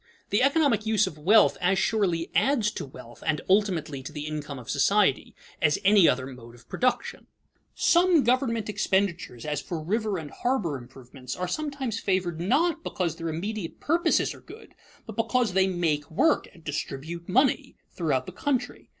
The 0.31 0.41
economic 0.41 0.87
use 0.87 1.05
of 1.05 1.19
wealth 1.19 1.59
as 1.61 1.77
surely 1.77 2.31
adds 2.33 2.71
to 2.71 2.87
wealth 2.87 3.21
(and, 3.23 3.39
ultimately, 3.47 4.01
to 4.01 4.11
the 4.11 4.25
income 4.25 4.57
of 4.57 4.67
society) 4.67 5.35
as 5.61 5.77
any 5.85 6.09
other 6.09 6.25
mode 6.25 6.55
of 6.55 6.67
production. 6.67 7.27
[Sidenote: 7.27 7.27
Waste 7.29 7.47
in 7.51 8.01
public 8.01 8.07
outlay] 8.07 8.17
Some 8.17 8.23
government 8.43 8.69
expenditures, 8.69 9.45
as 9.45 9.61
for 9.61 9.79
river 9.79 10.17
and 10.17 10.31
harbor 10.31 10.77
improvements, 10.79 11.35
are 11.35 11.47
sometimes 11.47 11.99
favored, 11.99 12.39
not 12.41 12.83
because 12.83 13.17
their 13.17 13.29
immediate 13.29 13.79
purposes 13.79 14.33
are 14.33 14.41
good, 14.41 14.73
but 15.05 15.15
because 15.15 15.53
they 15.53 15.67
"make 15.67 16.09
work" 16.09 16.47
and 16.51 16.63
"distribute 16.63 17.29
money" 17.29 17.75
throughout 17.93 18.25
the 18.25 18.31
country. 18.31 18.89